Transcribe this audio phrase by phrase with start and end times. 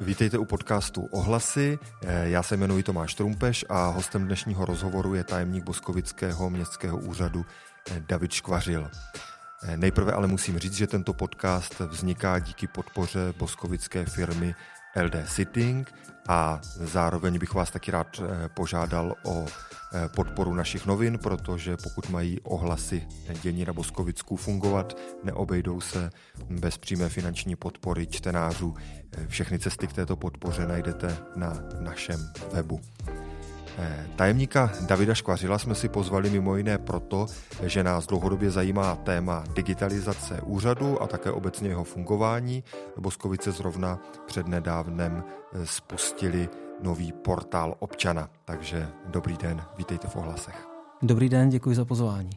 [0.00, 1.78] Vítejte u podcastu Ohlasy.
[2.22, 7.46] Já se jmenuji Tomáš Trumpeš a hostem dnešního rozhovoru je tajemník Boskovického městského úřadu
[7.98, 8.90] David Škvařil.
[9.76, 14.54] Nejprve ale musím říct, že tento podcast vzniká díky podpoře boskovické firmy
[14.96, 15.92] LD Sitting
[16.28, 22.10] a zároveň bych vás taky rád eh, požádal o eh, podporu našich novin, protože pokud
[22.10, 23.08] mají ohlasy
[23.42, 26.10] dění na Boskovicku fungovat, neobejdou se
[26.50, 28.74] bez přímé finanční podpory čtenářů.
[29.12, 32.20] Eh, všechny cesty k této podpoře najdete na našem
[32.52, 32.80] webu.
[33.78, 37.26] Eh, tajemníka Davida Škvařila jsme si pozvali mimo jiné proto,
[37.62, 42.64] že nás dlouhodobě zajímá téma digitalizace úřadu a také obecně jeho fungování.
[42.98, 46.48] Boskovice zrovna před nedávnem eh, spustili
[46.82, 48.28] nový portál občana.
[48.44, 50.68] Takže dobrý den, vítejte v ohlasech.
[51.02, 52.30] Dobrý den, děkuji za pozvání.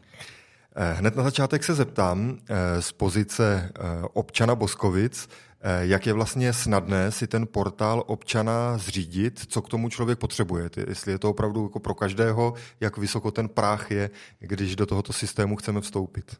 [0.78, 2.38] Eh, hned na začátek se zeptám
[2.80, 3.72] z pozice
[4.12, 5.28] občana Boskovic,
[5.68, 10.70] Eh, jak je vlastně snadné si ten portál občana zřídit, co k tomu člověk potřebuje.
[10.88, 15.12] Jestli je to opravdu jako pro každého, jak vysoko ten práh je, když do tohoto
[15.12, 16.36] systému chceme vstoupit.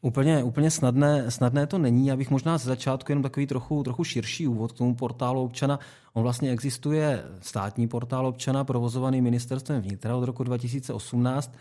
[0.00, 2.06] Úplně, úplně snadné, snadné to není.
[2.06, 5.78] Já bych možná z začátku jenom takový trochu, trochu širší úvod k tomu portálu občana.
[6.12, 11.54] On vlastně existuje státní portál občana, provozovaný ministerstvem vnitra od roku 2018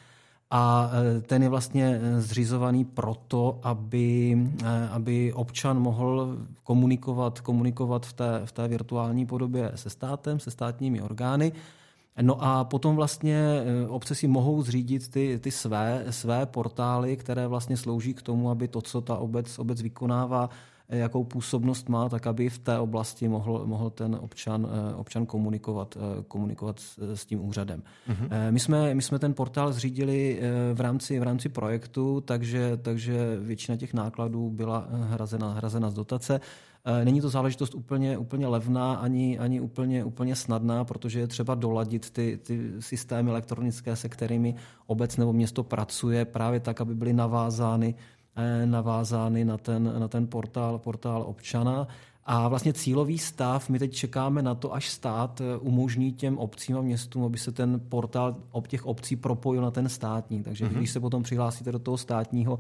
[0.52, 8.06] a e, ten je vlastně e, zřizovaný proto, aby, e, aby občan mohl komunikovat, komunikovat
[8.06, 11.52] v té, v té virtuální podobě se státem, se státními orgány.
[12.22, 17.78] No a potom vlastně obce si mohou zřídit ty, ty své, své portály, které vlastně
[17.78, 20.50] slouží k tomu, aby to, co ta obec, obec vykonává,
[20.98, 25.98] jakou působnost má, tak aby v té oblasti mohl, mohl ten občan, eh, občan komunikovat,
[25.98, 26.80] eh, komunikovat
[27.14, 27.84] s, tím úřadem.
[28.10, 28.52] Mm-hmm.
[28.52, 30.40] My, jsme, my jsme ten portál zřídili
[30.74, 36.40] v rámci, v rámci projektu, takže, takže většina těch nákladů byla hrazena, hrazena z dotace.
[37.04, 42.10] Není to záležitost úplně, úplně levná ani, ani úplně, úplně snadná, protože je třeba doladit
[42.10, 44.56] ty, ty systémy elektronické, se kterými
[44.88, 48.21] obec nebo město pracuje, právě tak, aby byly navázány Eh,
[48.66, 51.88] navázány na ten, na ten portál, portál občana.
[52.26, 56.78] A vlastně cílový stav, my teď čekáme na to, až stát eh, umožní těm obcím
[56.78, 60.44] a městům, aby se ten portál ob těch obcí propojil na ten státní.
[60.44, 60.78] Takže mm-hmm.
[60.78, 62.60] když se potom přihlásíte do toho státního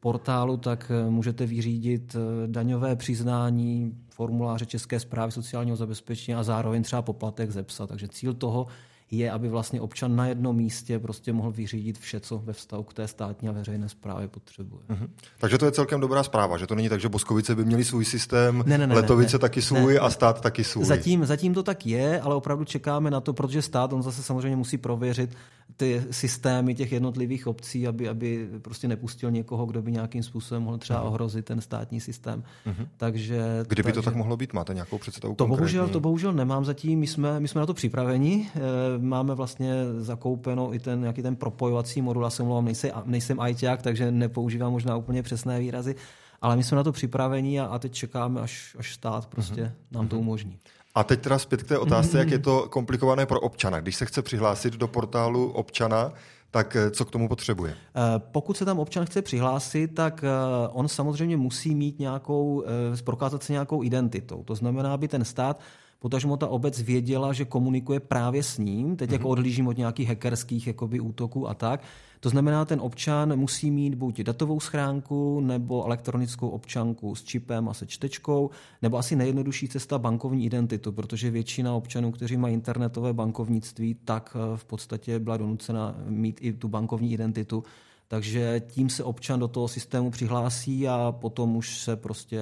[0.00, 7.02] portálu, tak eh, můžete vyřídit daňové přiznání, formuláře České zprávy sociálního zabezpečení a zároveň třeba
[7.02, 7.88] poplatek zepsat.
[7.88, 8.66] Takže cíl toho
[9.10, 12.94] je, aby vlastně občan na jednom místě prostě mohl vyřídit vše, co ve vztahu k
[12.94, 14.82] té státní a veřejné správě potřebuje.
[14.90, 15.08] Mm-hmm.
[15.38, 18.04] Takže to je celkem dobrá zpráva, že to není tak, že Boskovice by měli svůj
[18.04, 20.84] systém, ne, ne, ne, Letovice ne, taky svůj ne, a stát taky svůj.
[20.84, 24.56] Zatím, zatím to tak je, ale opravdu čekáme na to, protože stát on zase samozřejmě
[24.56, 25.30] musí prověřit
[25.78, 30.78] ty systémy těch jednotlivých obcí, aby, aby prostě nepustil někoho, kdo by nějakým způsobem mohl
[30.78, 31.08] třeba mhm.
[31.08, 32.44] ohrozit ten státní systém.
[32.66, 32.88] Uh-huh.
[32.96, 34.52] Takže, Kdyby takže, to tak mohlo být?
[34.52, 36.98] Máte nějakou představu to bohužel, to bohužel nemám zatím.
[36.98, 38.48] My jsme, my jsme na to připraveni.
[38.54, 38.60] Eh,
[38.98, 42.24] máme vlastně zakoupeno i ten nějaký ten propojovací modul.
[42.24, 45.94] Já se mluvám, nejsem, nejsem ajťák, takže nepoužívám možná úplně přesné výrazy.
[46.42, 49.96] Ale my jsme na to připraveni a, a teď čekáme, až, až stát prostě uh-huh.
[49.96, 50.58] nám to umožní.
[50.98, 53.80] A teď teda zpět k té otázce, jak je to komplikované pro občana.
[53.80, 56.12] Když se chce přihlásit do portálu občana,
[56.50, 57.74] tak eh, co k tomu potřebuje?
[57.74, 60.28] Eh, pokud se tam občan chce přihlásit, tak eh,
[60.72, 62.64] on samozřejmě musí mít nějakou,
[63.04, 64.42] prokázat se nějakou identitou.
[64.44, 65.60] To znamená, aby ten stát
[65.98, 69.12] potažmo ta obec věděla, že komunikuje právě s ním, teď mm-hmm.
[69.12, 69.30] jako mhm.
[69.30, 71.80] odhlížím od nějakých hackerských jakoby, útoků a tak,
[72.20, 77.74] to znamená, ten občan musí mít buď datovou schránku, nebo elektronickou občanku s čipem a
[77.74, 78.50] se čtečkou,
[78.82, 84.56] nebo asi nejjednodušší cesta bankovní identitu, protože většina občanů, kteří mají internetové bankovnictví, tak eh,
[84.56, 87.64] v podstatě byla donucena mít i tu bankovní identitu.
[88.08, 92.40] Takže tím se občan do toho systému přihlásí a potom už se prostě,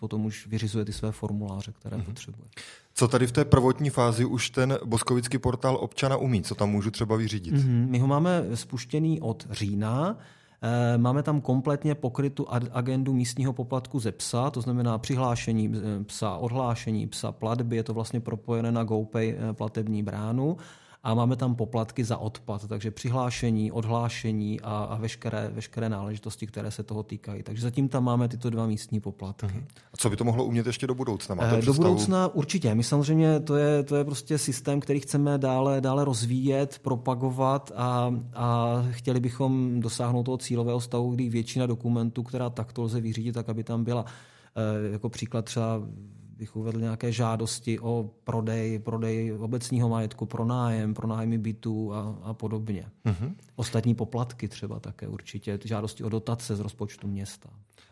[0.00, 2.04] potom už vyřizuje ty své formuláře, které mm-hmm.
[2.04, 2.48] potřebuje.
[2.94, 6.42] Co tady v té prvotní fázi už ten boskovický portál občana umí?
[6.42, 7.54] Co tam můžu třeba vyřídit?
[7.54, 7.88] Mm-hmm.
[7.88, 10.16] My ho máme spuštěný od října.
[10.62, 16.36] Eh, máme tam kompletně pokrytu agendu místního poplatku ze psa, to znamená přihlášení eh, psa,
[16.36, 20.56] odhlášení psa, platby, je to vlastně propojené na GoPay eh, platební bránu
[21.02, 26.70] a máme tam poplatky za odpad, takže přihlášení, odhlášení a, a veškeré, veškeré náležitosti, které
[26.70, 27.42] se toho týkají.
[27.42, 29.46] Takže zatím tam máme tyto dva místní poplatky.
[29.46, 29.64] Uh-huh.
[29.92, 31.34] A co by to mohlo umět ještě do budoucna?
[31.34, 32.74] Máte eh, do budoucna určitě.
[32.74, 38.14] My samozřejmě to je, to je prostě systém, který chceme dále, dále rozvíjet, propagovat a,
[38.34, 43.48] a chtěli bychom dosáhnout toho cílového stavu, kdy většina dokumentů, která takto lze vyřídit, tak
[43.48, 44.04] aby tam byla.
[44.56, 45.82] E, jako příklad třeba
[46.40, 52.86] bych uvedl nějaké žádosti o prodej, prodej obecního majetku, pronájem, pronájmy bytů a, a podobně.
[53.06, 53.34] Mm-hmm.
[53.56, 57.50] Ostatní poplatky třeba také určitě, žádosti o dotace z rozpočtu města.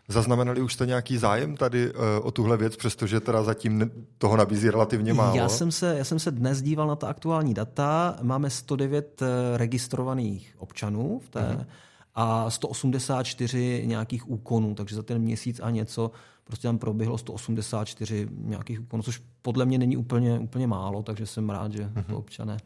[0.08, 4.70] Zaznamenali už jste nějaký zájem tady uh, o tuhle věc, přestože teda zatím toho nabízí
[4.70, 5.36] relativně málo?
[5.36, 8.18] Já jsem, se, já jsem se dnes díval na ta aktuální data.
[8.22, 11.66] Máme 109 eh, registrovaných občanů v té, uh-huh.
[12.14, 16.10] a 184 nějakých úkonů, takže za ten měsíc a něco
[16.48, 21.50] prostě tam proběhlo 184 nějakých úkonů, což podle mě není úplně, úplně málo, takže jsem
[21.50, 22.16] rád, že uh-huh.
[22.16, 22.56] občané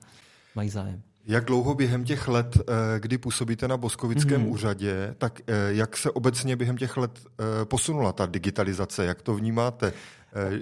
[0.54, 1.02] mají zájem.
[1.26, 4.50] Jak dlouho během těch let, eh, kdy působíte na Boskovickém hmm.
[4.50, 9.04] úřadě, tak eh, jak se obecně během těch let eh, posunula ta digitalizace?
[9.04, 9.92] Jak to vnímáte?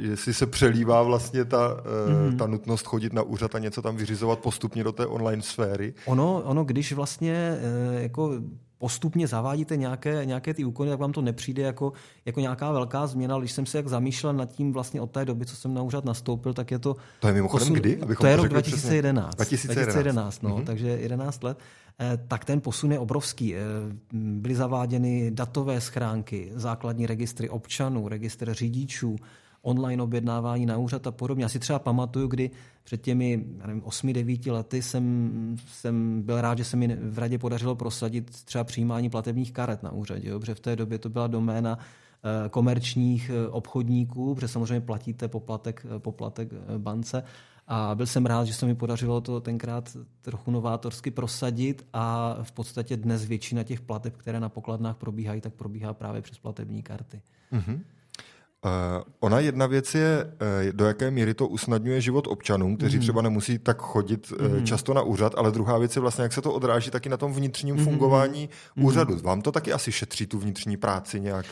[0.01, 2.37] Jestli se přelívá vlastně ta, hmm.
[2.37, 5.95] ta nutnost chodit na úřad a něco tam vyřizovat postupně do té online sféry?
[6.07, 7.59] Ono, ono když vlastně
[7.99, 8.33] jako
[8.81, 11.93] postupně zavádíte nějaké, nějaké ty úkony, tak vám to nepřijde jako,
[12.25, 13.39] jako nějaká velká změna.
[13.39, 16.05] Když jsem se jak zamýšlel nad tím vlastně od té doby, co jsem na úřad
[16.05, 16.97] nastoupil, tak je to...
[17.21, 17.81] To je mimochodem posun...
[17.81, 18.03] kdy?
[18.03, 19.35] Abychom to je rok 2011.
[19.35, 19.95] 2011.
[19.95, 20.65] 2011 no, mm-hmm.
[20.65, 21.59] takže 11 let.
[22.01, 23.55] Eh, tak ten posun je obrovský.
[23.55, 23.61] Eh,
[24.13, 29.17] byly zaváděny datové schránky, základní registry občanů, registr řidičů,
[29.63, 31.45] online objednávání na úřad a podobně.
[31.45, 32.51] Já si třeba pamatuju, kdy
[32.85, 37.75] před těmi nevím, 8-9 lety jsem, jsem byl rád, že se mi v radě podařilo
[37.75, 41.79] prosadit třeba přijímání platebních karet na úřadě, jo, protože v té době to byla doména
[41.79, 46.49] eh, komerčních eh, obchodníků, protože samozřejmě platíte poplatek, eh, poplatek
[46.79, 47.23] bance.
[47.73, 52.53] A byl jsem rád, že se mi podařilo to tenkrát trochu novátorsky prosadit a v
[52.53, 57.23] podstatě dnes většina těch plateb, které na pokladnách probíhají, tak probíhá právě přes platební karty.
[57.53, 57.81] Mm-hmm.
[58.65, 63.03] Uh, ona jedna věc je, uh, do jaké míry to usnadňuje život občanům, kteří mm.
[63.03, 64.67] třeba nemusí tak chodit mm.
[64.67, 67.33] často na úřad, ale druhá věc je vlastně, jak se to odráží taky na tom
[67.33, 67.85] vnitřním mm.
[67.85, 68.85] fungování mm.
[68.85, 69.17] úřadu.
[69.23, 71.47] Vám to taky asi šetří tu vnitřní práci nějak?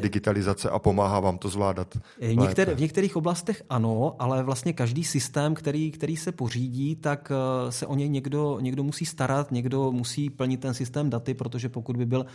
[0.00, 1.98] digitalizace a pomáhá vám to zvládat?
[2.20, 7.32] Některé, v některých oblastech ano, ale vlastně každý systém, který, který se pořídí, tak
[7.70, 11.96] se o něj někdo, někdo musí starat, někdo musí plnit ten systém daty, protože pokud
[11.96, 12.26] by byl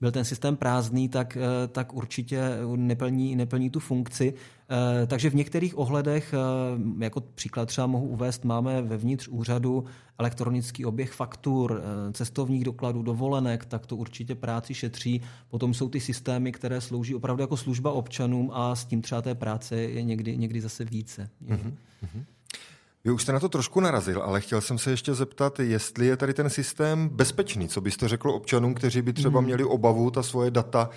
[0.00, 2.40] byl ten systém prázdný, tak, eh, tak určitě
[2.76, 4.34] neplní, neplní tu funkci.
[4.34, 9.84] Eh, takže v některých ohledech, eh, jako příklad třeba mohu uvést, máme vevnitř úřadu
[10.18, 11.82] elektronický oběh faktur,
[12.12, 15.20] cestovních dokladů, dovolenek, tak to určitě práci šetří.
[15.50, 19.34] Potom jsou ty systémy, které slouží opravdu jako služba občanům a s tím třeba té
[19.34, 21.30] práce je někdy, někdy zase více.
[21.46, 21.74] Mm-hmm.
[23.06, 26.16] Vy už jste na to trošku narazil, ale chtěl jsem se ještě zeptat, jestli je
[26.16, 27.68] tady ten systém bezpečný.
[27.68, 29.46] Co byste řekl občanům, kteří by třeba hmm.
[29.46, 30.90] měli obavu ta svoje data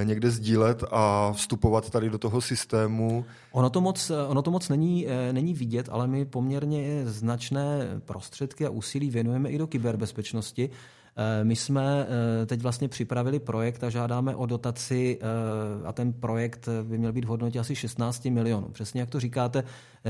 [0.00, 3.24] eh, někde sdílet a vstupovat tady do toho systému?
[3.52, 8.66] Ono to moc, ono to moc není, eh, není vidět, ale my poměrně značné prostředky
[8.66, 10.70] a úsilí věnujeme i do kyberbezpečnosti.
[11.16, 12.06] Eh, my jsme
[12.42, 17.12] eh, teď vlastně připravili projekt a žádáme o dotaci eh, a ten projekt by měl
[17.12, 18.68] být v hodnotě asi 16 milionů.
[18.68, 19.64] Přesně jak to říkáte,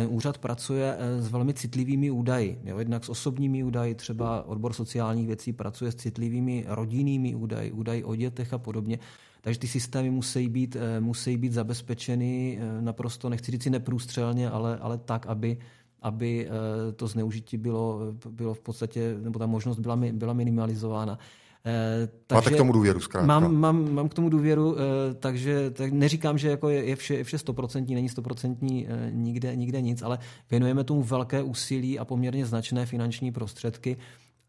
[0.08, 2.60] úřad pracuje s velmi citlivými údaji.
[2.64, 8.04] Jo, jednak s osobními údaji, třeba odbor sociálních věcí pracuje s citlivými rodinnými údaji, údaji
[8.04, 8.98] o dětech a podobně.
[9.40, 14.98] Takže ty systémy musí být, musí být zabezpečeny naprosto, nechci říct si neprůstřelně, ale, ale
[14.98, 15.58] tak, aby
[16.04, 21.18] aby eh, to zneužití bylo, bylo v podstatě, nebo ta možnost byla, byla minimalizována.
[21.66, 23.26] Eh, takže Máte k tomu důvěru zkrátka.
[23.26, 27.14] Mám, mám, mám k tomu důvěru, eh, takže tak neříkám, že jako je, je, vše,
[27.14, 30.18] je vše stoprocentní, není stoprocentní nikde, nikde nic, ale
[30.50, 33.96] věnujeme tomu velké úsilí a poměrně značné finanční prostředky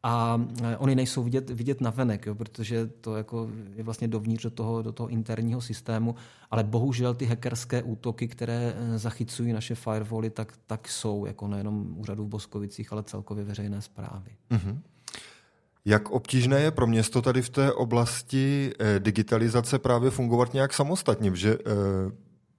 [0.05, 4.43] a e, oni nejsou vidět, vidět na venek, jo, protože to jako je vlastně dovnitř
[4.43, 6.15] do toho, do toho interního systému,
[6.51, 11.97] ale bohužel ty hackerské útoky, které e, zachycují naše firewally, tak, tak jsou jako nejenom
[11.97, 14.31] úřadu v Boskovicích, ale celkově veřejné zprávy.
[14.51, 14.79] Mm-hmm.
[15.85, 21.35] Jak obtížné je pro město tady v té oblasti e, digitalizace právě fungovat nějak samostatně,
[21.35, 21.57] že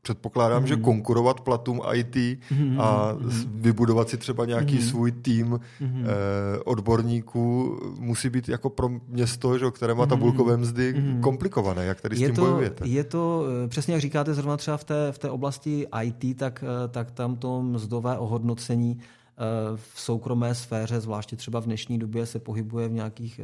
[0.06, 0.66] předpokládám, mm.
[0.66, 0.84] že hmm.
[0.84, 2.16] konkurovat platům IT
[2.50, 2.80] mm.
[2.80, 3.30] a mm.
[3.54, 4.82] vybudovat si třeba nějaký mm.
[4.82, 5.46] svůj tým
[5.80, 6.04] mm.
[6.04, 10.10] eh, odborníků musí být jako pro město, že, které má hmm.
[10.10, 11.20] tabulkové mzdy, mm.
[11.20, 11.84] komplikované.
[11.84, 12.88] Jak tady je s tím to, bojujete?
[12.88, 16.64] Je to, eh, přesně jak říkáte, zrovna třeba v té, v té oblasti IT, tak,
[16.66, 19.42] eh, tak tam to mzdové ohodnocení eh,
[19.76, 23.40] v soukromé sféře, zvláště třeba v dnešní době, se pohybuje v nějakých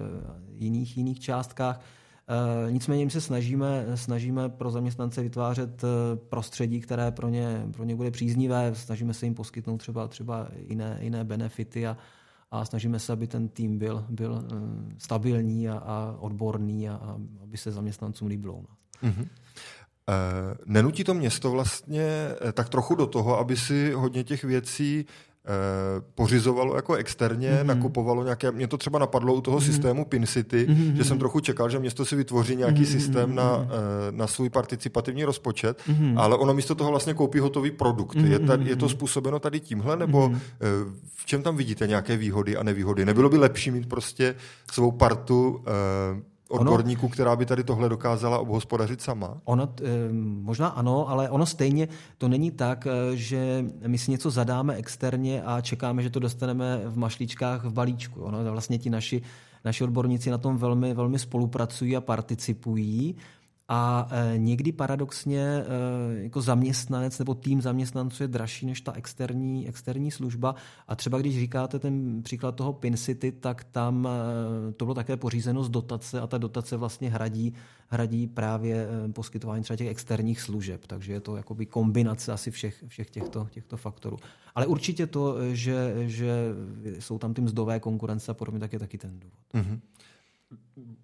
[0.58, 1.80] jiných, jiných částkách.
[2.28, 7.84] Eh, nicméně my se snažíme, snažíme pro zaměstnance vytvářet eh, prostředí, které pro ně, pro
[7.84, 8.74] ně bude příznivé.
[8.74, 11.96] Snažíme se jim poskytnout třeba, třeba jiné, jiné benefity a,
[12.50, 14.56] a snažíme se, aby ten tým byl, byl eh,
[14.98, 18.64] stabilní a, a odborný a, a aby se zaměstnancům líbilo.
[19.02, 19.28] Mm-hmm.
[20.66, 25.06] Nenutí to město vlastně tak trochu do toho, aby si hodně těch věcí
[26.14, 27.66] pořizovalo jako externě, mm-hmm.
[27.66, 29.66] nakupovalo nějaké, mě to třeba napadlo u toho mm-hmm.
[29.66, 30.92] systému PinCity, mm-hmm.
[30.92, 32.92] že jsem trochu čekal, že město si vytvoří nějaký mm-hmm.
[32.92, 33.66] systém na,
[34.10, 36.20] na svůj participativní rozpočet, mm-hmm.
[36.20, 38.16] ale ono místo toho vlastně koupí hotový produkt.
[38.16, 38.30] Mm-hmm.
[38.30, 40.38] Je, tady, je to způsobeno tady tímhle, nebo mm-hmm.
[41.14, 43.04] v čem tam vidíte nějaké výhody a nevýhody?
[43.04, 44.34] Nebylo by lepší mít prostě
[44.72, 45.64] svou partu
[46.52, 49.40] odborníků, ono, která by tady tohle dokázala obhospodařit sama?
[49.44, 54.30] Ono, eh, možná ano, ale ono stejně to není tak, eh, že my si něco
[54.30, 58.20] zadáme externě a čekáme, že to dostaneme v mašličkách v balíčku.
[58.20, 59.22] Ono, vlastně ti naši,
[59.64, 63.16] naši odborníci na tom velmi, velmi spolupracují a participují.
[63.74, 65.64] A e, někdy paradoxně e,
[66.22, 70.54] jako zaměstnanec nebo tým zaměstnanců je dražší než ta externí, externí služba.
[70.88, 75.64] A třeba když říkáte ten příklad toho PinCity, tak tam e, to bylo také pořízeno
[75.64, 77.54] z dotace a ta dotace vlastně hradí,
[77.88, 80.86] hradí právě poskytování třeba těch externích služeb.
[80.86, 84.16] Takže je to jakoby kombinace asi všech, všech těchto, těchto faktorů.
[84.54, 86.54] Ale určitě to, že, že
[86.98, 89.38] jsou tam ty mzdové konkurence a podobně, tak je taky ten důvod.
[89.54, 89.78] Mm-hmm.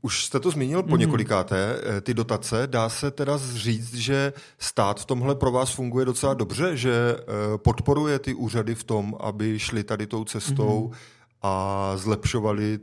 [0.01, 0.99] Už jste to zmínil po mhm.
[0.99, 2.67] několikáté, eh, ty dotace.
[2.67, 7.59] Dá se teda říct, že stát v tomhle pro vás funguje docela dobře, že eh,
[7.59, 10.97] podporuje ty úřady v tom, aby šli tady tou cestou mm-hmm.
[11.43, 12.79] a zlepšovali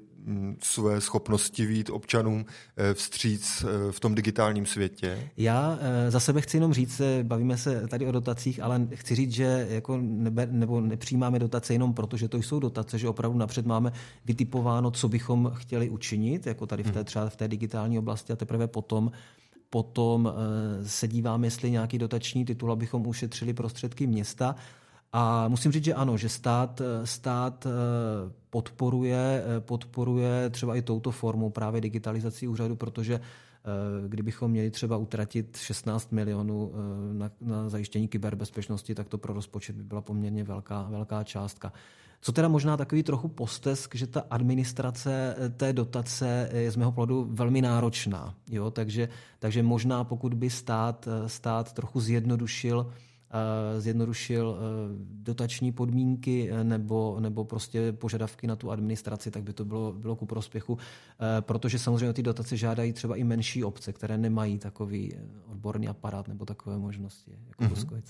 [0.63, 2.45] své schopnosti vít občanům
[2.77, 5.29] eh, vstříc eh, v tom digitálním světě?
[5.37, 9.31] Já eh, za sebe chci jenom říct, bavíme se tady o dotacích, ale chci říct,
[9.31, 13.65] že jako nebe, nebo nepřijímáme dotace jenom proto, že to jsou dotace, že opravdu napřed
[13.65, 13.91] máme
[14.25, 17.05] vytipováno, co bychom chtěli učinit, jako tady v té, hmm.
[17.05, 19.11] třeba v té digitální oblasti a teprve potom
[19.69, 20.33] potom
[20.85, 24.55] se díváme, jestli nějaký dotační titul, abychom ušetřili prostředky města.
[25.17, 27.69] A musím říct, že ano, že stát, stát eh,
[28.49, 33.19] podporuje, eh, podporuje třeba i touto formou právě digitalizaci úřadu, protože eh,
[34.07, 36.71] kdybychom měli třeba utratit 16 milionů
[37.13, 41.73] na, na zajištění kyberbezpečnosti, tak to pro rozpočet by byla poměrně velká, velká částka.
[42.21, 47.27] Co teda možná takový trochu postesk, že ta administrace té dotace je z mého pohledu
[47.31, 48.35] velmi náročná.
[48.51, 48.71] Jo?
[48.71, 52.91] Takže, takže možná pokud by stát, stát trochu zjednodušil
[53.77, 54.61] zjednodušil eh,
[54.99, 60.15] dotační podmínky eh, nebo, nebo prostě požadavky na tu administraci, tak by to bylo, bylo
[60.15, 65.13] ku prospěchu, eh, protože samozřejmě ty dotace žádají třeba i menší obce, které nemají takový
[65.45, 68.01] odborný aparát nebo takové možnosti jako mm-hmm.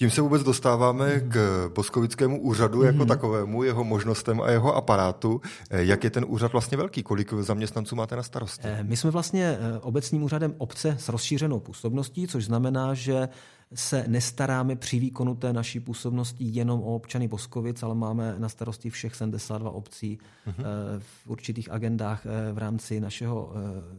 [0.00, 3.08] Tím se vůbec dostáváme k Boskovickému úřadu jako mm-hmm.
[3.08, 5.40] takovému, jeho možnostem a jeho aparátu.
[5.70, 7.02] Jak je ten úřad vlastně velký?
[7.02, 8.68] Kolik zaměstnanců máte na starosti?
[8.82, 13.28] My jsme vlastně obecním úřadem obce s rozšířenou působností, což znamená, že
[13.74, 18.90] se nestaráme při výkonu té naší působnosti jenom o občany Boskovic, ale máme na starosti
[18.90, 20.64] všech 72 obcí mm-hmm.
[20.98, 23.52] v určitých agendách v rámci našeho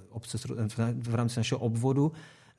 [0.10, 0.38] obce,
[1.02, 2.12] v rámci našeho obvodu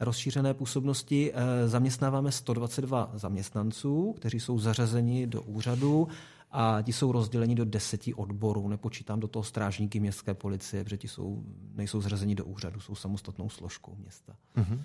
[0.04, 1.32] rozšířené působnosti
[1.66, 6.08] zaměstnáváme 122 zaměstnanců, kteří jsou zařazeni do úřadu
[6.50, 8.68] a ti jsou rozděleni do deseti odborů.
[8.68, 11.42] Nepočítám do toho strážníky městské policie, protože ti jsou,
[11.74, 14.36] nejsou zařazeni do úřadu, jsou samostatnou složkou města.
[14.56, 14.80] Mm-hmm.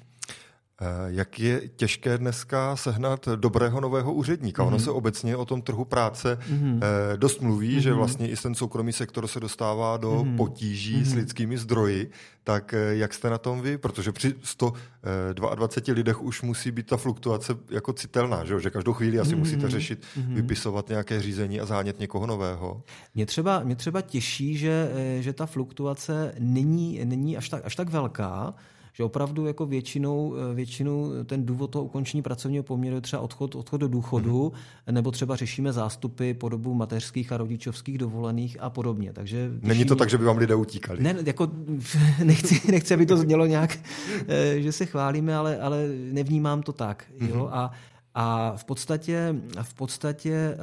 [0.82, 4.64] Eh, jak je těžké dneska sehnat dobrého nového úředníka?
[4.64, 4.68] Mm-hmm.
[4.68, 4.86] Ono mhm.
[4.86, 6.80] se obecně o tom trhu práce mm-hmm.
[7.16, 7.82] dost mluví, mm-hmm.
[7.82, 7.98] že mhm.
[7.98, 10.38] vlastně i ten soukromý sektor se dostává do mm-hmm.
[10.38, 11.06] potíží mm-hmm.
[11.06, 12.12] s lidskými zdroji.
[12.44, 13.78] Tak eh, jak jste na tom vy?
[13.78, 19.20] Protože při 122 lidech už musí být ta fluktuace jako citelná, že, že každou chvíli
[19.20, 19.38] asi mm-hmm.
[19.38, 20.34] musíte řešit, mm-hmm.
[20.34, 22.84] vypisovat nějaké řízení a zánět někoho nového.
[23.16, 27.90] Mě třeba, mě třeba těší, že, že ta fluktuace není, není až, tak, až tak
[27.90, 28.54] velká,
[28.98, 33.56] že opravdu jako většinou, eh, většinou ten důvod toho ukončení pracovního poměru je třeba odchod,
[33.56, 34.92] odchod do důchodu, mm-hmm.
[34.92, 39.14] nebo třeba řešíme zástupy po dobu mateřských a rodičovských dovolených a podobně.
[39.14, 41.04] Takže Není to tak, že by vám lidé utíkali?
[41.04, 41.52] Ne, jako
[42.24, 43.80] nechci, nechci, aby to znělo nějak,
[44.28, 47.06] eh, že se chválíme, ale, ale nevnímám to tak.
[47.20, 47.30] Mm-hmm.
[47.30, 47.50] Jo?
[47.52, 47.72] A
[48.20, 50.58] a v podstatě, v podstatě eh,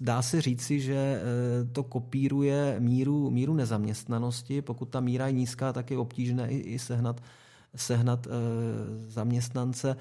[0.00, 1.20] dá se říci, že eh,
[1.72, 4.62] to kopíruje míru, míru nezaměstnanosti.
[4.62, 7.20] Pokud ta míra je nízká, tak je obtížné i, i sehnat
[7.76, 8.30] sehnat e,
[9.10, 9.96] zaměstnance.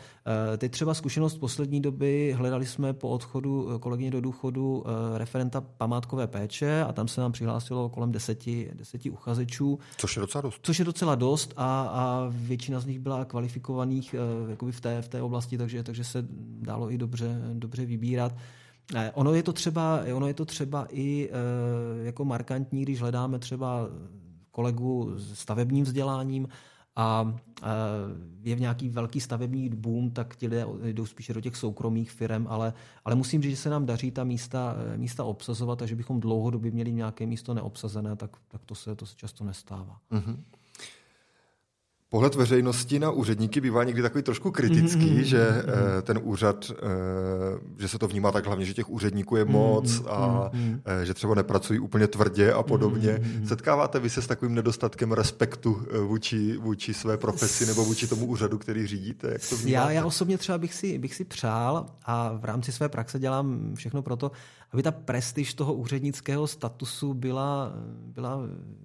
[0.54, 4.84] E, teď třeba zkušenost poslední doby, hledali jsme po odchodu kolegyně do důchodu
[5.14, 9.80] referenta památkové péče a tam se nám přihlásilo kolem deseti, deseti uchazečů.
[9.98, 10.60] Což je docela dost.
[10.64, 15.08] Což je docela dost a, a většina z nich byla kvalifikovaných e, v, té, v
[15.08, 16.26] té oblasti, takže, takže se
[16.62, 18.36] dalo i dobře, dobře vybírat.
[19.14, 21.30] Ono je to třeba, ono je to třeba i
[22.04, 23.88] jako markantní, když hledáme třeba
[24.52, 26.48] kolegu s stavebním vzděláním,
[27.00, 27.34] a
[28.44, 32.46] je v nějaký velký stavební boom, tak ti lidé jdou spíše do těch soukromých firm,
[32.50, 32.74] ale,
[33.06, 36.72] ale musím říct, že se nám daří ta místa, místa obsazovat a že bychom dlouhodobě
[36.72, 39.98] měli nějaké místo neobsazené, tak, tak to, se, to se často nestává.
[40.12, 40.38] Mm-hmm.
[42.12, 45.22] Pohled veřejnosti na úředníky bývá někdy takový trošku kritický, mm-hmm.
[45.22, 46.02] že mm-hmm.
[46.02, 46.76] ten úřad, eh,
[47.80, 50.10] že se to vnímá tak hlavně, že těch úředníků je moc mm-hmm.
[50.10, 51.02] a mm-hmm.
[51.04, 53.20] že třeba nepracují úplně tvrdě a podobně.
[53.22, 53.48] Mm-hmm.
[53.48, 58.58] Setkáváte vy se s takovým nedostatkem respektu vůči, vůči své profesi nebo vůči tomu úřadu,
[58.58, 59.30] který řídíte?
[59.32, 62.90] Jak to já, já osobně třeba bych si, bych si přál a v rámci své
[62.90, 64.32] praxe dělám všechno pro to,
[64.72, 68.40] aby ta prestiž toho úřednického statusu byla, byla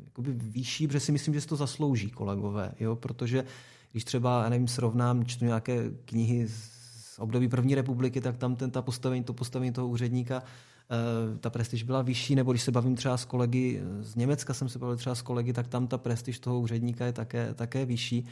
[0.05, 2.97] jakoby vyšší, protože si myslím, že si to zaslouží kolegové, jo?
[2.97, 3.45] protože
[3.93, 8.71] když třeba, já nevím, srovnám, čtu nějaké knihy z období první republiky, tak tam ten,
[8.71, 12.97] ta postavení, to postavení toho úředníka, eh, ta prestiž byla vyšší, nebo když se bavím
[12.97, 16.39] třeba s kolegy z Německa, jsem se bavil třeba s kolegy, tak tam ta prestiž
[16.39, 18.27] toho úředníka je také, také vyšší.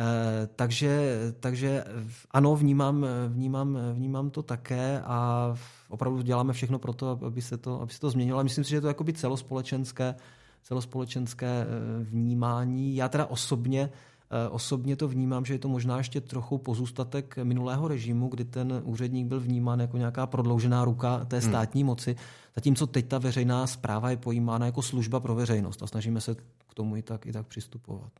[0.00, 1.84] Eh, takže, takže
[2.30, 5.54] ano, vnímám, vnímám, vnímám to také a
[5.88, 8.38] opravdu děláme všechno pro to, aby se to, aby se to změnilo.
[8.38, 10.14] A myslím si, že je to jakoby celospolečenské,
[10.62, 11.66] celospolečenské eh,
[12.04, 12.96] vnímání.
[12.96, 13.90] Já teda osobně
[14.30, 18.80] eh, Osobně to vnímám, že je to možná ještě trochu pozůstatek minulého režimu, kdy ten
[18.84, 21.48] úředník byl vnímán jako nějaká prodloužená ruka té hmm.
[21.48, 21.86] státní hmm.
[21.86, 22.16] moci,
[22.56, 26.34] zatímco teď ta veřejná zpráva je pojímána jako služba pro veřejnost a snažíme se
[26.68, 28.12] k tomu i tak, i tak přistupovat.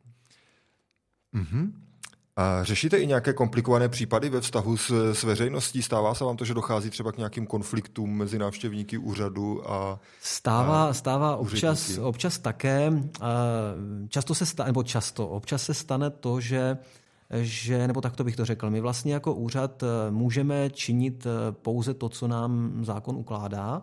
[1.35, 1.73] Mm-hmm.
[2.37, 5.83] A řešíte i nějaké komplikované případy ve vztahu s, s veřejností?
[5.83, 10.89] Stává se vám to, že dochází třeba k nějakým konfliktům mezi návštěvníky úřadu a Stává,
[10.89, 12.93] a stává občas, občas také.
[14.09, 16.79] Často se stane, nebo často, občas se stane to, že
[17.35, 21.53] že, nebo tak to bych to řekl, my vlastně jako úřad e, můžeme činit e,
[21.53, 23.83] pouze to, co nám zákon ukládá,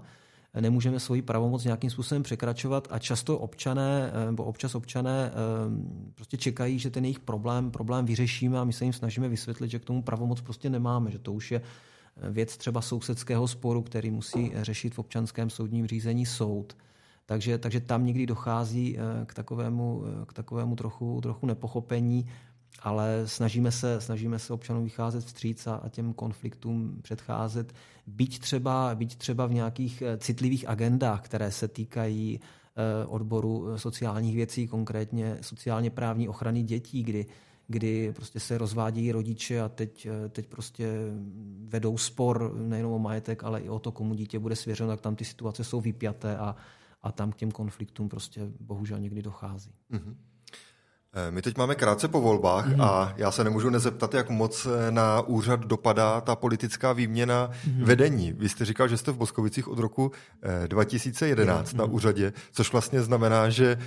[0.62, 5.34] nemůžeme svoji pravomoc nějakým způsobem překračovat a často občané, eh, nebo občas občané eh,
[6.16, 9.80] prostě čekají, že ten jejich problém, problém vyřešíme a my se jim snažíme vysvětlit, že
[9.80, 14.12] k tomu pravomoc prostě nemáme, že to už je eh, věc třeba sousedského sporu, který
[14.12, 16.78] musí řešit v občanském soudním řízení soud.
[17.26, 22.26] Takže, takže tam někdy dochází k takovému, k takovému trochu, trochu nepochopení
[22.80, 27.74] ale snažíme se, snažíme se občanům vycházet vstříc a, a těm konfliktům předcházet.
[28.08, 33.80] Byť třeba, byť třeba v nějakých eh, citlivých agendách, které se týkají eh, odboru eh,
[33.80, 37.26] sociálních věcí, konkrétně sociálně právní ochrany dětí, kdy,
[37.68, 40.94] kdy prostě se rozvádějí rodiče a teď, teď prostě
[41.66, 45.16] vedou spor nejen o majetek, ale i o to, komu dítě bude svěřeno, tak tam
[45.16, 46.56] ty situace jsou vypjaté a,
[47.02, 49.72] a tam k těm konfliktům prostě bohužel někdy dochází.
[49.92, 50.16] Mm-hmm.
[51.18, 52.82] Eh, my teď máme krátce po volbách mm.
[52.82, 57.84] a já se nemůžu nezeptat, jak moc eh, na úřad dopadá ta politická výměna mm.
[57.84, 58.34] vedení.
[58.34, 60.12] Vy jste říkal, že jste v Boskovicích od roku
[60.68, 61.80] 2011 mm.
[61.80, 63.78] na úřadě, což vlastně znamená, že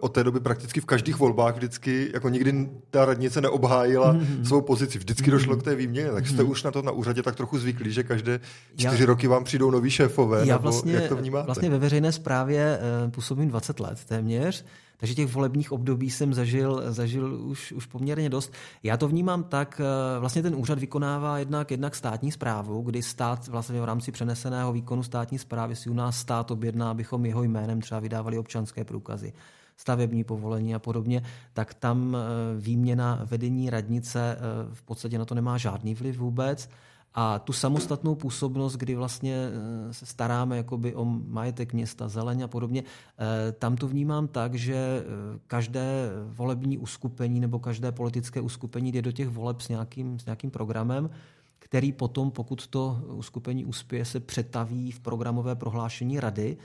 [0.00, 4.44] od té doby prakticky v každých volbách vždycky, jako nikdy ta radnice neobhájila mm.
[4.44, 4.98] svou pozici.
[4.98, 5.30] Vždycky mm.
[5.30, 6.50] došlo k té výměně, tak jste mm.
[6.50, 8.40] už na to na úřadě tak trochu zvyklí, že každé
[8.76, 10.46] čtyři já, roky vám přijdou noví šéfové.
[10.46, 11.46] Já vlastně, jak to vnímáte?
[11.46, 14.64] Vlastně ve veřejné správě eh, působím 20 let téměř.
[15.00, 18.52] Takže těch volebních období jsem zažil, zažil už, už poměrně dost.
[18.82, 23.48] Já to vnímám tak, eh, vlastně ten úřad vykonává jednak, jednak státní zprávu, kdy stát
[23.48, 27.80] vlastně v rámci přeneseného výkonu státní zprávy si u nás stát objedná, abychom jeho jménem
[27.80, 29.32] třeba vydávali občanské průkazy
[29.76, 35.34] stavební povolení a podobně, tak tam eh, výměna vedení radnice eh, v podstatě na to
[35.34, 36.68] nemá žádný vliv vůbec.
[37.14, 42.48] A tu samostatnou působnost, kdy vlastně eh, se staráme jakoby o majetek města, zeleň a
[42.48, 42.82] podobně,
[43.18, 45.04] eh, tam to vnímám tak, že eh,
[45.46, 50.50] každé volební uskupení nebo každé politické uskupení jde do těch voleb s nějakým, s nějakým
[50.50, 51.10] programem,
[51.58, 56.56] který potom, pokud to uskupení uspěje, se přetaví v programové prohlášení rady.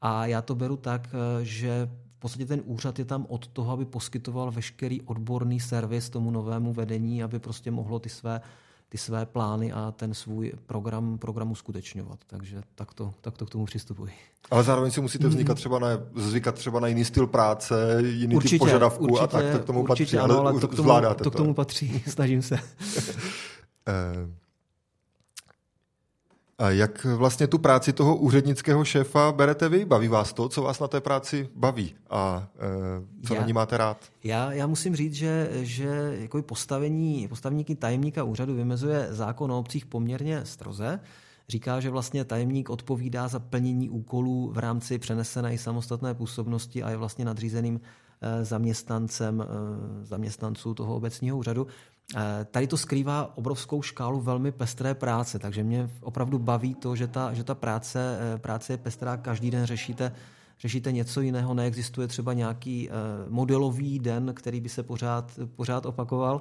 [0.00, 1.08] A já to beru tak,
[1.42, 6.30] že v podstatě ten úřad je tam od toho, aby poskytoval veškerý odborný servis tomu
[6.30, 8.40] novému vedení, aby prostě mohlo ty své
[8.94, 12.18] ty své plány a ten svůj program, program uskutečňovat.
[12.26, 14.12] Takže takto, takto k tomu přistupuji.
[14.50, 18.54] Ale zároveň si musíte vznikat třeba na, zvykat třeba na jiný styl práce, jiný určitě,
[18.54, 20.18] typ požadavků určitě, a tak to k tomu určitě, patří.
[20.18, 22.58] Ano, ale to k tomu, to k tomu patří, snažím se.
[26.58, 29.84] A jak vlastně tu práci toho úřednického šéfa berete vy?
[29.84, 32.48] Baví vás to, co vás na té práci baví a
[33.22, 33.98] e, co já, na ní máte rád?
[34.24, 39.86] Já, já musím říct, že, že jako postavení, postavení tajemníka úřadu vymezuje zákon o obcích
[39.86, 41.00] poměrně stroze.
[41.48, 46.90] Říká, že vlastně tajemník odpovídá za plnění úkolů v rámci přenesené i samostatné působnosti a
[46.90, 47.80] je vlastně nadřízeným
[48.20, 49.46] e, zaměstnancem e,
[50.04, 51.66] zaměstnanců toho obecního úřadu.
[52.16, 57.06] Eh, tady to skrývá obrovskou škálu velmi pestré práce, takže mě opravdu baví to, že
[57.06, 60.12] ta, že ta práce, eh, práce je pestrá, každý den řešíte,
[60.60, 62.92] řešíte něco jiného, neexistuje třeba nějaký eh,
[63.28, 66.40] modelový den, který by se pořád, pořád opakoval.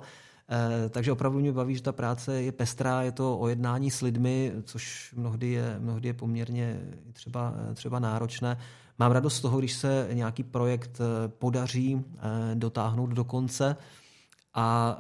[0.89, 4.52] Takže opravdu mě baví, že ta práce je pestrá, je to o jednání s lidmi,
[4.63, 6.80] což mnohdy je, mnohdy je poměrně
[7.13, 8.58] třeba, třeba náročné.
[8.99, 12.02] Mám radost z toho, když se nějaký projekt podaří
[12.54, 13.76] dotáhnout do konce,
[14.54, 14.98] a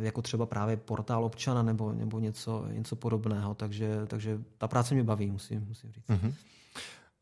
[0.00, 3.54] jako třeba právě portál občana nebo, nebo něco, něco podobného.
[3.54, 6.08] Takže, takže ta práce mě baví, musím, musím říct.
[6.08, 6.34] Mm-hmm.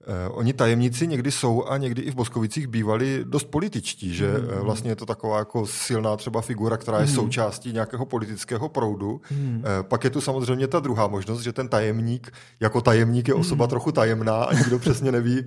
[0.07, 4.65] Eh, oni tajemníci někdy jsou a někdy i v Boskovicích bývali dost političtí, že mm.
[4.65, 7.13] vlastně je to taková jako silná třeba figura, která je mm.
[7.13, 9.21] součástí nějakého politického proudu.
[9.31, 9.65] Mm.
[9.83, 13.69] Pak je tu samozřejmě ta druhá možnost, že ten tajemník jako tajemník je osoba mm.
[13.69, 15.45] trochu tajemná a nikdo přesně neví,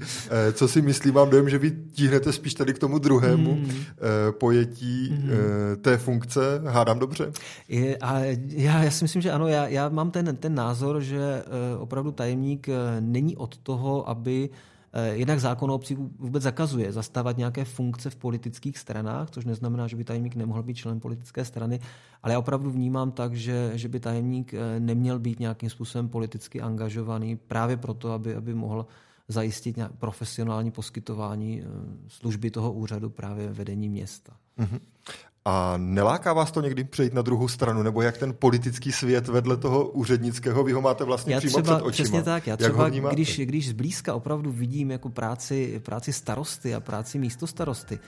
[0.54, 1.12] co si myslí.
[1.12, 3.72] Mám dojem, že vy tíhnete spíš tady k tomu druhému mm.
[4.32, 5.30] pojetí mm.
[5.82, 6.62] té funkce.
[6.68, 7.32] Hádám dobře?
[7.68, 9.48] Je, a já, já si myslím, že ano.
[9.48, 11.44] Já, já mám ten, ten názor, že
[11.80, 12.68] opravdu tajemník
[13.00, 14.45] není od toho, aby
[14.98, 19.88] Eh, jednak zákon o obcí vůbec zakazuje zastávat nějaké funkce v politických stranách, což neznamená,
[19.88, 21.80] že by tajemník nemohl být člen politické strany,
[22.24, 26.62] ale já opravdu vnímám tak, že, že by tajemník eh, neměl být nějakým způsobem politicky
[26.62, 28.86] angažovaný právě proto, aby, aby mohl
[29.28, 31.66] zajistit profesionální poskytování eh,
[32.08, 34.34] služby toho úřadu právě vedení města.
[34.60, 34.80] Mm-hmm.
[35.48, 39.58] A neláká vás to někdy přejít na druhou stranu, nebo jak ten politický svět vedle
[39.58, 42.04] toho úřednického, vy ho máte vlastně já přímo třeba, před očima.
[42.04, 47.20] Přesně tak, já třeba, když, když zblízka opravdu vidím jako práci, práci starosty a práci
[47.20, 48.00] místo starosty,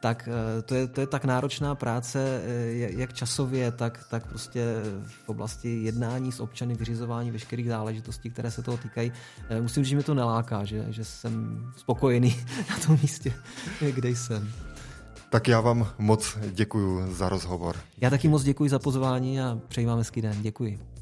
[0.00, 4.64] tak eh, to je, to je tak náročná práce, eh, jak časově, tak, tak prostě
[5.06, 9.12] v oblasti jednání s občany, vyřizování veškerých záležitostí, které se toho týkají.
[9.48, 12.36] Eh, musím říct, že mi to neláká, že, že jsem spokojený
[12.70, 13.32] na tom místě,
[13.94, 14.52] kde jsem.
[15.34, 17.76] Tak já vám moc děkuji za rozhovor.
[18.00, 20.42] Já taky moc děkuji za pozvání a přeji vám hezký den.
[20.42, 20.93] Děkuji.